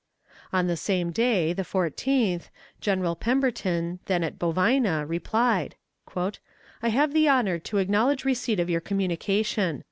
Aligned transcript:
On 0.51 0.65
the 0.65 0.77
same 0.77 1.11
day, 1.11 1.53
the 1.53 1.61
14th, 1.61 2.49
General 2.79 3.15
Pemberton, 3.15 3.99
then 4.07 4.23
at 4.23 4.39
Bovina, 4.39 5.07
replied: 5.07 5.75
"I 6.15 6.89
have 6.89 7.13
the 7.13 7.29
honor 7.29 7.59
to 7.59 7.77
acknowledge 7.77 8.25
receipt 8.25 8.59
of 8.59 8.67
your 8.67 8.81
communication. 8.81 9.79